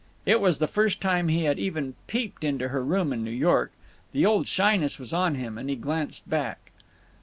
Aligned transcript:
It 0.25 0.41
was 0.41 0.57
the 0.57 0.67
first 0.67 0.99
time 0.99 1.27
he 1.27 1.43
had 1.43 1.59
even 1.59 1.93
peeped 2.07 2.43
into 2.43 2.69
her 2.69 2.83
room 2.83 3.13
in 3.13 3.23
New 3.23 3.29
York. 3.29 3.71
The 4.13 4.25
old 4.25 4.47
shyness 4.47 4.97
was 4.97 5.13
on 5.13 5.35
him, 5.35 5.59
and 5.59 5.69
he 5.69 5.75
glanced 5.75 6.27
back. 6.27 6.71